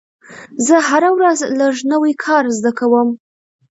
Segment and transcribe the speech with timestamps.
[0.65, 3.09] زه هره ورځ لږ نوی کار زده کوم.